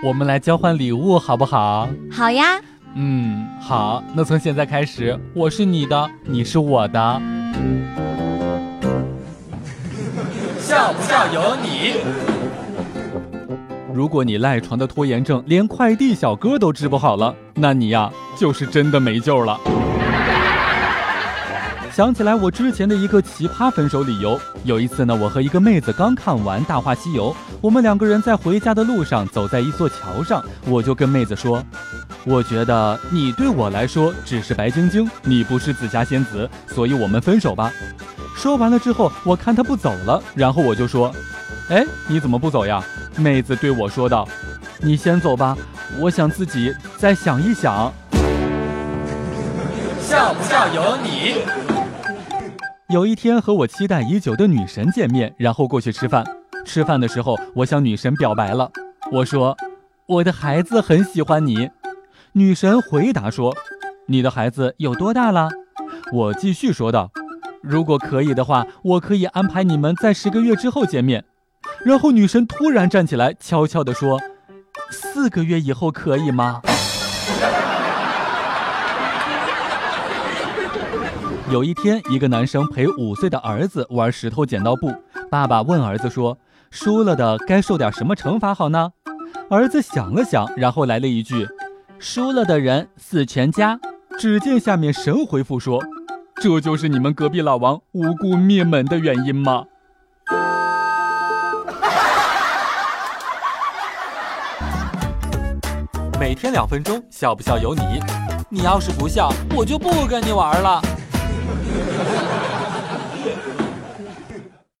[0.00, 1.88] 我们来交换礼物好不好？
[2.10, 2.60] 好呀。
[2.94, 4.02] 嗯，好。
[4.14, 7.00] 那从现在开始，我是你的，你是我的。
[10.60, 11.94] 笑不笑由你。
[13.92, 19.58] 如果你赖床的拖延症连快递小哥都治不好了，那你呀就是真的没救了。
[21.98, 24.40] 想起来我之前的一个奇葩分手理由。
[24.62, 31.60] 有一次呢，我和一个妹子刚看完《大话西游》，我们两个人在回家的路上走在一座桥上，我就跟妹子说
[32.24, 37.72] ：“我觉得你对我来说只是白晶晶，你不是紫霞仙子，所以我们分手吧。”
[38.36, 41.12] 说完了之后，我看她不走了，然后我就说
[41.68, 42.80] ：“哎，你怎么不走呀？”
[43.18, 44.24] 妹子对我说道
[44.78, 45.56] ：“你先走吧，
[45.98, 47.92] 我想自己再想一想。”
[50.00, 51.77] 笑不笑由你。
[52.90, 56.24] 有一天和我期待已久的女神见面，然后过去吃饭。
[56.64, 58.70] 吃饭的时候，我向女神表白了，
[59.12, 59.54] 我说
[60.08, 61.68] ：“我的孩子很喜欢你。”
[62.32, 63.54] 女神回答说
[64.08, 65.50] ：“你的孩子有多大了？”
[66.14, 67.10] 我继续说道
[67.60, 71.26] ：“如果可以的话，我可以安排你们在十个月之后见面。”
[71.84, 74.18] 然后女神突然站起来，悄悄地说
[74.90, 76.62] ：“四个月以后可以吗？”
[81.50, 84.92] 有一天，一个男生陪五岁的儿子玩石头剪刀布。
[85.30, 86.36] 爸爸问儿子说
[86.70, 88.90] ：“输了的该受点什么惩罚好呢？”
[89.48, 91.48] 儿子想了想，然后来了一句
[91.98, 93.80] ：“输了的人死全家。”
[94.20, 95.82] 只见下面神回复说
[96.42, 99.64] ：“这就是你们隔壁老王无故灭门的原因吗？”
[106.20, 107.80] 每天两分钟，笑不笑由你。
[108.50, 110.82] 你要是不笑，我就不跟你玩了。